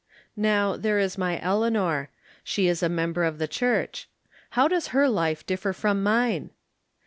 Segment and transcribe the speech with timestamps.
[0.35, 2.09] Now, there is my Eleanor.
[2.43, 4.09] She is a member of the Church.
[4.57, 6.49] How does her life differ from mine